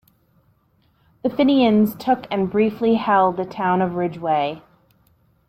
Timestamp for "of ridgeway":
3.83-4.63